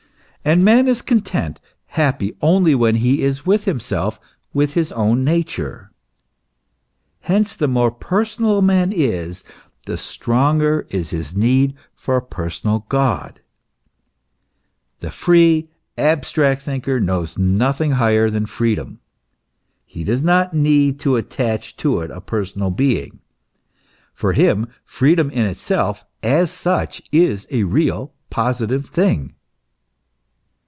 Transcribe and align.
And 0.43 0.65
man 0.65 0.87
is 0.87 1.03
content, 1.03 1.59
happy, 1.85 2.35
only 2.41 2.73
when 2.73 2.95
he 2.95 3.21
is 3.21 3.45
with 3.45 3.65
himself, 3.65 4.19
with 4.55 4.73
his 4.73 4.91
own 4.93 5.23
nature. 5.23 5.91
Hence, 7.19 7.55
the 7.55 7.67
more 7.67 7.91
personal 7.91 8.57
a 8.57 8.61
man 8.63 8.91
is, 8.91 9.43
the 9.85 9.97
stronger 9.97 10.87
is 10.89 11.11
his 11.11 11.35
need 11.35 11.75
of 12.01 12.09
a 12.09 12.21
personal 12.21 12.87
God. 12.89 13.39
The 14.99 15.11
free, 15.11 15.69
abstract 15.95 16.63
thinker 16.63 16.99
knows 16.99 17.37
nothing 17.37 17.91
higher 17.91 18.31
than 18.31 18.47
freedom; 18.47 18.99
he 19.85 20.03
does 20.03 20.23
not 20.23 20.55
need 20.55 20.99
to 21.01 21.17
attach 21.17 21.73
it 21.73 21.77
to 21.77 21.99
a 21.99 22.19
personal 22.19 22.71
being; 22.71 23.19
for 24.11 24.33
him 24.33 24.69
freedom 24.85 25.29
in 25.29 25.45
it 25.45 25.57
self, 25.57 26.03
as 26.23 26.49
such, 26.49 26.99
is 27.11 27.45
a 27.51 27.61
real 27.65 28.11
positive 28.31 28.87
thing. 28.87 29.35